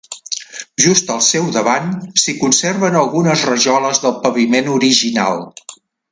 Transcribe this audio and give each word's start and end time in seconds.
Just 0.83 1.11
al 1.15 1.19
seu 1.25 1.49
davant, 1.57 1.91
s'hi 2.23 2.33
conserven 2.39 2.97
algunes 3.05 3.43
rajoles 3.53 4.01
del 4.07 4.17
paviment 4.27 4.71
original. 4.81 5.43